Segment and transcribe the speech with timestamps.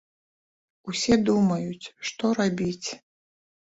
[0.93, 2.87] Усе думаюць, што рабіць.